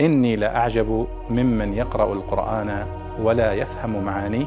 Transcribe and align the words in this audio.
إني 0.00 0.36
لأعجب 0.36 1.08
ممن 1.30 1.74
يقرأ 1.74 2.12
القرآن 2.12 2.86
ولا 3.20 3.52
يفهم 3.52 4.04
معانيه 4.04 4.46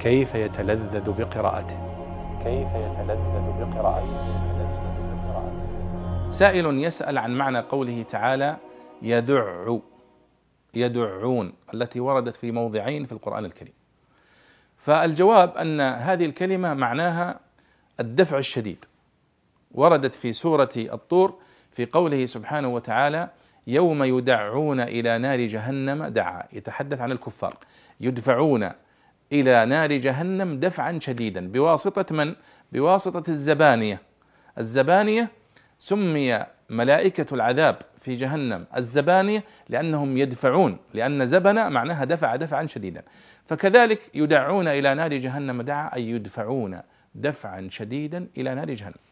كيف 0.00 0.34
يتلذذ 0.34 1.12
بقراءته. 1.12 1.78
كيف 2.44 2.68
يتلذذ 2.68 3.44
بقراءته. 3.60 4.42
سائل 6.30 6.66
يسأل 6.66 7.18
عن 7.18 7.34
معنى 7.34 7.58
قوله 7.58 8.02
تعالى 8.02 8.56
يدع 9.02 9.76
يدعون 10.74 11.52
التي 11.74 12.00
وردت 12.00 12.36
في 12.36 12.50
موضعين 12.52 13.04
في 13.04 13.12
القرآن 13.12 13.44
الكريم. 13.44 13.74
فالجواب 14.76 15.56
أن 15.56 15.80
هذه 15.80 16.24
الكلمة 16.24 16.74
معناها 16.74 17.40
الدفع 18.00 18.38
الشديد. 18.38 18.84
وردت 19.74 20.14
في 20.14 20.32
سورة 20.32 20.70
الطور 20.76 21.34
في 21.70 21.86
قوله 21.86 22.26
سبحانه 22.26 22.68
وتعالى 22.68 23.30
يوم 23.66 24.04
يدعون 24.04 24.80
إلى 24.80 25.18
نار 25.18 25.40
جهنم 25.40 26.04
دعا 26.04 26.42
يتحدث 26.52 27.00
عن 27.00 27.12
الكفار. 27.12 27.54
يدفعون 28.00 28.70
إلى 29.32 29.66
نار 29.66 29.92
جهنم 29.92 30.60
دفعا 30.60 30.98
شديدا. 31.02 31.52
بواسطة 31.52 32.14
من؟ 32.14 32.34
بواسطة 32.72 33.30
الزبانية. 33.30 34.00
الزبانية 34.58 35.30
سمي 35.78 36.44
ملائكة 36.70 37.34
العذاب 37.34 37.76
في 37.98 38.14
جهنم. 38.14 38.64
الزبانية 38.76 39.44
لأنهم 39.68 40.16
يدفعون 40.16 40.76
لأن 40.94 41.26
زبن 41.26 41.72
معناها 41.72 42.04
دفع 42.04 42.36
دفعا 42.36 42.66
شديدا. 42.66 43.02
فكذلك 43.46 44.00
يدعون 44.14 44.68
إلى 44.68 44.94
نار 44.94 45.16
جهنم 45.16 45.62
دعا 45.62 45.94
أي 45.94 46.10
يدفعون 46.10 46.80
دفعا 47.14 47.68
شديدا 47.70 48.26
إلى 48.36 48.54
نار 48.54 48.70
جهنم. 48.70 49.11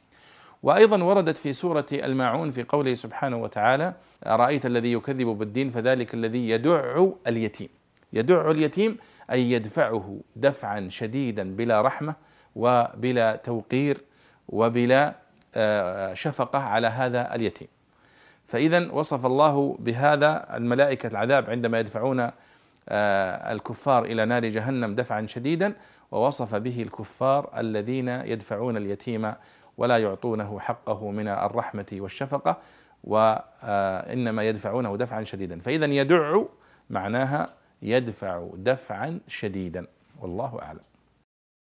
وأيضا 0.62 1.02
وردت 1.04 1.38
في 1.38 1.52
سورة 1.52 1.86
الماعون 1.92 2.50
في 2.50 2.62
قوله 2.62 2.94
سبحانه 2.94 3.36
وتعالى 3.36 3.94
أرأيت 4.26 4.66
الذي 4.66 4.92
يكذب 4.92 5.26
بالدين 5.26 5.70
فذلك 5.70 6.14
الذي 6.14 6.48
يدع 6.48 7.06
اليتيم. 7.26 7.68
يدع 8.12 8.50
اليتيم 8.50 8.96
أي 9.30 9.52
يدفعه 9.52 10.20
دفعا 10.36 10.88
شديدا 10.88 11.56
بلا 11.56 11.82
رحمة 11.82 12.14
وبلا 12.56 13.36
توقير 13.36 14.00
وبلا 14.48 15.14
آه، 15.54 16.14
شفقة 16.14 16.58
على 16.58 16.86
هذا 16.86 17.34
اليتيم. 17.34 17.68
فاذا 18.46 18.92
وصف 18.92 19.26
الله 19.26 19.76
بهذا 19.78 20.56
الملائكة 20.56 21.06
العذاب 21.06 21.50
عندما 21.50 21.80
يدفعون 21.80 22.30
آه، 22.88 23.52
الكفار 23.52 24.04
إلى 24.04 24.24
نار 24.24 24.44
جهنم 24.44 24.94
دفعا 24.94 25.26
شديدا 25.26 25.72
ووصف 26.10 26.54
به 26.54 26.82
الكفار 26.82 27.50
الذين 27.56 28.08
يدفعون 28.08 28.76
اليتيم 28.76 29.32
ولا 29.78 29.98
يعطونه 29.98 30.60
حقه 30.60 31.10
من 31.10 31.28
الرحمة 31.28 31.86
والشفقة 31.92 32.56
وإنما 33.04 34.48
يدفعونه 34.48 34.96
دفعا 34.96 35.24
شديدا. 35.24 35.60
فإذا 35.60 35.86
يدع 35.86 36.42
معناها 36.90 37.54
يدفع 37.82 38.50
دفعا 38.54 39.20
شديدا. 39.28 39.86
والله 40.20 40.58
أعلم. 40.62 40.89